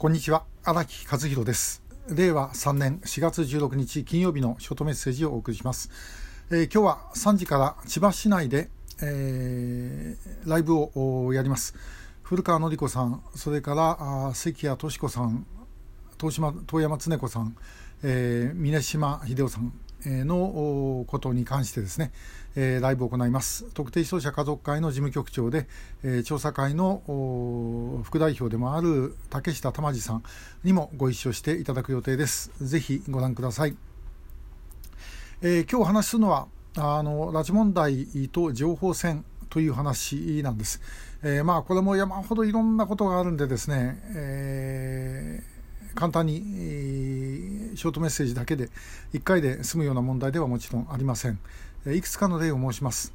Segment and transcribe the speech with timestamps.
[0.00, 0.44] こんにちは。
[0.62, 1.82] 荒木和弘です。
[2.08, 5.90] 令和3年4月16日金曜日のショートメッセージをお送りします、
[6.50, 8.70] えー、今日は3時から千葉市内で、
[9.02, 11.74] えー、ライブをやります。
[12.22, 15.44] 古川典子さんそれから関谷敏子さん
[16.16, 17.56] 遠島遠山恒子さん、
[18.04, 19.72] えー、峰島秀夫さん
[20.04, 22.12] のことに関してですね、
[22.80, 23.64] ライブを行います。
[23.74, 25.66] 特定失踪者家族会の事務局長で、
[26.24, 27.02] 調査会の
[28.04, 30.22] 副代表でもある竹下玉次さん
[30.64, 32.50] にもご一緒していただく予定です。
[32.60, 33.76] ぜひご覧ください、
[35.42, 40.80] えー、今日話するのはあの拉致問題と情報戦という話なんです、
[41.22, 45.57] えー、まあこれも山ほどいろんなことがあるんでですね、えー
[45.98, 48.68] 簡単に、ショートメッセージだけで
[49.14, 51.40] 1回で済むような問題ではもちろんありません。
[51.92, 53.12] いくつかの例を申します。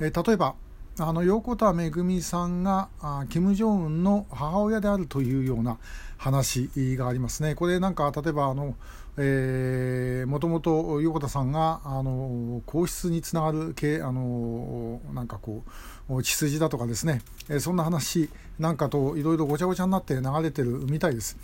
[0.00, 0.56] 例えば
[0.98, 5.78] あの横田めぐみさんがあ金正恩の母親であるというような
[6.16, 7.54] 話がありますね。
[7.54, 8.74] これなんか例えばあの、
[9.18, 15.62] えー、もともと横田さんがあの皇室につながる系あのなんかこ
[16.08, 17.20] う血筋だとかですね、
[17.60, 21.36] そんな話なんかといろいろごちゃごちゃになって流れてるみたいです。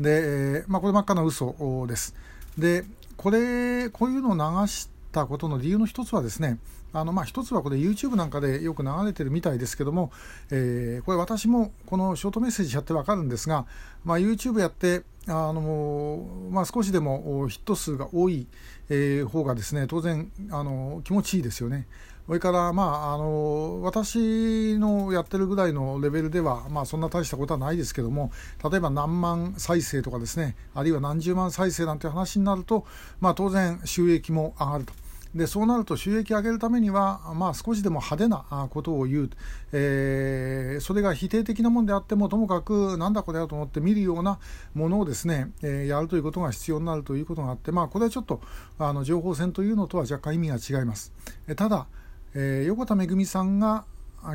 [0.00, 1.54] で、まあ、これ真っ赤な嘘
[1.86, 2.14] です。
[2.58, 2.84] で
[3.16, 6.58] これこういうのを流したことの理由の一つはですね
[6.92, 10.10] あのまあ一つはこれ YouTube なんかでよく流れてるみたいですけども、
[10.50, 13.66] えー、これ私もこのショートメッセージやってわかるんですが、
[14.04, 18.46] まあ、YouTube やってあの、まあ、少しでもヒット数が多い、
[18.88, 21.86] えー、方がですね当然あの気持ちいいですよね。
[22.30, 28.30] それから、まあ、あの私のやってるぐらいのレベルでは、まあ、そんな大したことはないですけども
[28.70, 32.86] 例えば何万再生とかですねあるいは何十万再生なんて話になると、
[33.18, 34.92] まあ、当然収益も上がると。
[35.34, 39.30] でそうなると収益を上げるためには、まあ、少しでも派手なことを言う、
[39.72, 44.38] えー、それが否定的なものであってもともかくなんだこれだと思って見るような
[44.74, 48.40] ものをですね、えー、やるということが必要になるということがあって、まあ、これはちょっと
[48.78, 51.12] あの情報戦というのとは若干意味が違います。
[51.48, 51.86] えただ
[52.34, 53.84] えー、横田めぐみさんが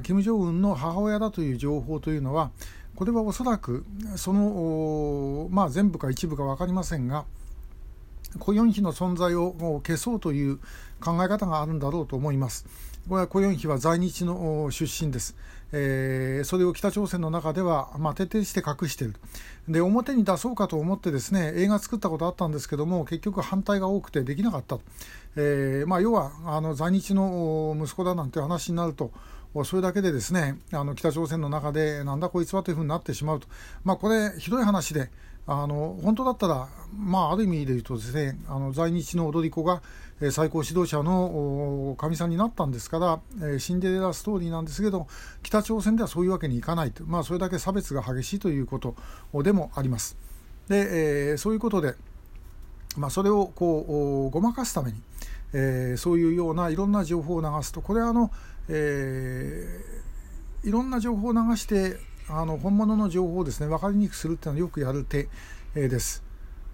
[0.03, 2.51] 金正恩の母親だという情報というのは
[2.95, 3.85] これはおそらく
[4.15, 7.25] その、まあ、全部か一部か分かりませんが
[8.39, 10.59] コヨンヒの存在を消そうという
[10.99, 12.65] 考え方があるんだろうと思います。
[13.07, 15.35] これはコヨンヒは在日の出身です。
[15.71, 19.15] えー、それを北朝鮮の中では、まあ、徹底して隠している
[19.67, 24.77] で表に出そうかと思ってですね映画作ったことあったんですけども結局反対が多くてできなかった、
[25.35, 29.11] えーまあ、要はあの在日の息子だなんて話になると
[29.63, 33.47] それだけでですねあの北朝鮮の中でなんだこいつはというふうになってしまうと、
[33.83, 35.09] まあ、これひどい話で
[35.47, 36.67] あの本当だったら、
[36.97, 39.83] まあ、ある意味で言うとですねあの在日の踊り子が
[40.31, 45.07] 最高指導者のかみさんになったんですから、シンデレラストーリーなんですけど
[45.43, 48.95] 北朝鮮ではそういうわけにいかないと、まあ、それだけ差別が激しいということ
[49.43, 50.17] でもあります。
[50.67, 51.95] で、え、そういうことで、
[52.97, 55.01] まあ、それをこうごまかすために、
[55.53, 58.31] え、そういうようないろんな情報を流すとこれはあの、
[58.69, 61.97] えー、いろんな情報を流して
[62.29, 65.27] あの本物の情報をですね分かりにくくするっていうのはよくやる手、
[65.75, 66.23] です。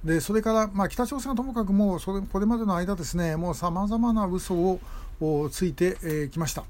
[0.03, 4.79] でそれから、まあ、北朝鮮はともかくもうそれこれまでの間ですねもうさまざまな嘘を
[5.51, 6.63] ついてき、えー、ました。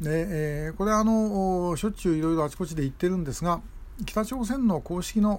[0.00, 3.60] でえ、これはあのしょっちゅういろいろあちこちで言ってるんですが
[4.04, 5.36] 北朝鮮の公式の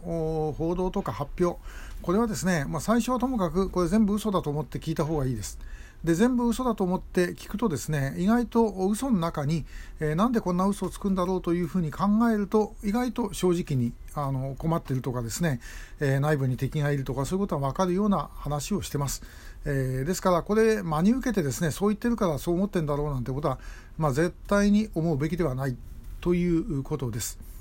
[0.57, 1.59] 報道とか発表
[2.01, 5.59] これはですね、まあ、最初はともかくこれ全部嘘だと思って聞いた方がいいです。
[6.03, 9.65] で全部嘘だと思って聞くとですね意外と嘘の中に、
[10.01, 15.61] えー、なんでこんな嘘をつくんだろうというふうに考えると意外と正直にあの困ってるとかですね、
[16.01, 19.23] えー、内部に敵がいるとかそういうことが分かるような話をしてます。
[19.65, 23.59] えー、ですからこれ真に受けてですねそう言ってるからそう思ってんだろうなんてことは、
[23.97, 25.77] まあ、絶対に思うべきではない
[26.19, 27.52] ということです。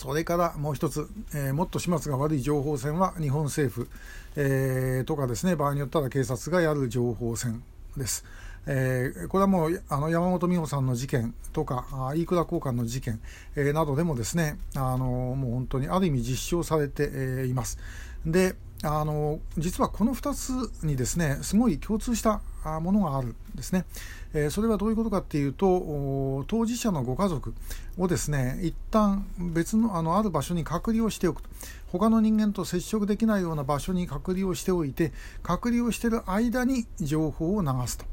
[0.00, 3.86] それからもう一つ、えー、もっと始末が悪い情報戦は日本政府、
[4.34, 7.62] えー、とかですね場合によったら警察がやる情報戦
[7.98, 8.24] です。
[8.66, 13.20] えー、これはもうあの山本美穂さんの事件とか飯倉交換の事件、
[13.56, 17.78] えー、などでもですねあのもう本当にある意味実証されて、えー、います。
[18.24, 22.40] であの実はこの2つにですねすごい共通した
[22.80, 23.84] ものがあるんですね。
[24.32, 27.54] えー、それはどういうことかっていうと当事者のご家族
[27.98, 31.50] をですね一旦別のあのある場所に隔離をしておくと
[31.88, 35.12] 他の人間と接触できないような場所に隔離をしておいて
[35.42, 38.06] 隔離をしている間に情報を流すと。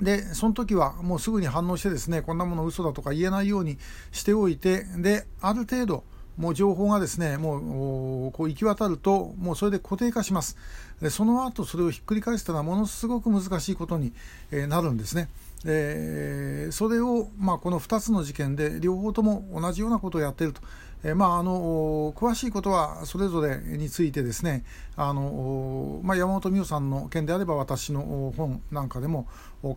[0.00, 3.78] でその時はもうすぐに反応してですねこんなもの嘘だとか言えないように
[4.10, 6.04] しておいてである程度
[6.36, 10.56] もう情報がですねもうこう行き渡るともうそれで固定化します。
[11.00, 14.12] でその後それをひっくり返すというのはものすごく難しいことに
[14.50, 15.28] なるんですね。
[15.64, 20.60] でそれを、まあ、この2つの事件で両方とも同じようなことをやっていると。
[21.06, 24.64] えまあ、あの詳しいことはそれぞれについてですね
[24.96, 29.28] あの、まあ、山本美代さんの件であれば私の本なんかでも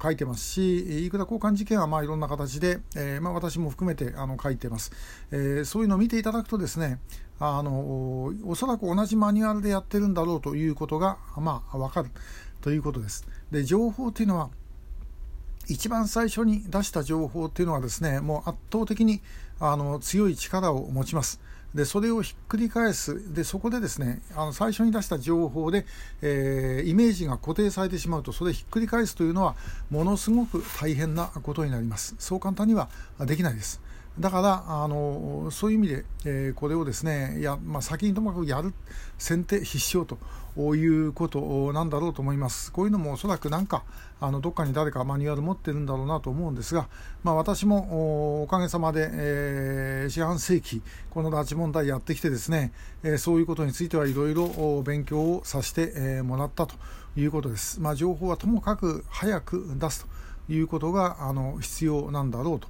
[0.01, 4.93] 書いてますし飯倉交換事件はまあいろんな形で、え、まあ、私も含めてあの書いてます、
[5.31, 6.99] え、そういうのを見ていただくとですね
[7.39, 12.09] あのおそらく同じマニュアルでやってるんだろうということが、まあ、分かる
[12.61, 13.27] ということです。
[13.51, 14.49] で情報というのは
[15.67, 19.21] 一番最初に出した情報っていうのはですねもう圧倒的に
[19.59, 21.39] あの強い力を持ちます。
[21.75, 23.33] でそれをひっくり返す。
[23.33, 25.85] でそこでですねあの最初に出した情報で、
[26.21, 29.55] えー、イメージが固定されてしまうとそれひっくり返すというのは
[29.89, 32.15] ものすごく大変なことになります。
[32.19, 33.81] そう簡単にはできないです。
[34.19, 38.73] だからあのそういう意味で、えー、これをですねや、まあ、先にともかくやる
[39.17, 42.71] 先手必勝ということなんだろうと思います。
[42.71, 43.83] こういうのもおそらくなんか
[44.19, 46.87] あのどっかに誰かマニュアル持ってるんだろうなと思うんですが、
[47.23, 50.81] まあ、私もおかげさまで、えー、四半世紀
[51.11, 52.73] この拉致問題やってきてですね、
[53.03, 56.73] えー、そういうことについてはいろいろ勉強をさせて、えー、もらったと
[57.15, 57.79] いうことです。
[57.79, 60.05] まあ、情報はともかく早く出す
[60.47, 62.67] ということがあの必要なんだろうと。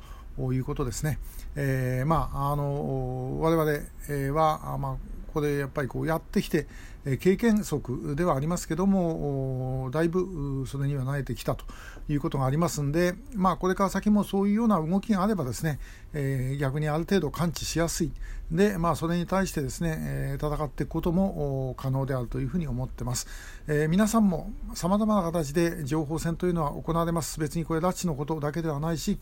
[0.53, 1.19] いうことですね。
[1.55, 4.91] えー、まあ、あの我々は、まあ、
[5.27, 6.67] ここでやっぱりこうやってきて、
[7.15, 11.63] 経験則ではありますけども、だいぶそれには慣れてきたと
[12.09, 15.79] いうことがありますんで、まあ、これから先もそういうような動きがあればですね、
[16.13, 18.11] えー、逆にある程度感知しやすい。
[18.51, 23.27] で、まあ、それに対してですね、え、戦っていくことも可能であるというふうに思ってます。
[23.67, 27.39] えー、皆さんも様々な形で情報戦というのは行われます。
[27.39, 29.19] 別にこれ拉致のことだけではないし、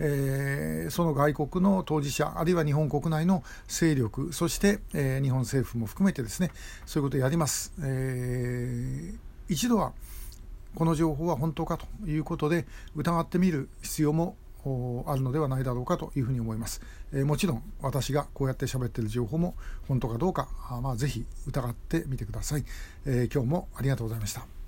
[0.00, 6.50] えー、その外国の当事者、あるいは日本国内の勢力、そして、えー、日本政府も含めてですね、
[6.84, 7.72] そういうことをやります。
[7.82, 9.18] えー、
[9.48, 9.94] 一度は
[10.74, 14.36] この情報は本当かということで疑ってみる必要も
[15.06, 16.82] あるのではないだろうかというふうに思います。
[17.14, 19.54] えー、もちろん私がこうやって喋っている情報も
[19.88, 22.64] 本当かどうか、あまあ、ぜひ疑ってみてください、
[23.06, 24.63] えー、今日もありがとうございました。